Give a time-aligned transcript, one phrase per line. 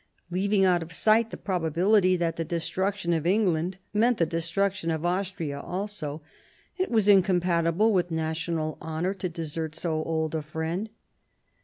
[0.31, 4.89] Leaving out of sight the probability that the destruc tion of England meant the destruction
[4.89, 6.23] of Austria also,
[6.75, 10.89] it was incompatible with national honour to desert so old a friend.